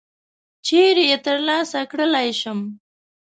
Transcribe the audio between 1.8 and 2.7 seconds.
کړلای شم؟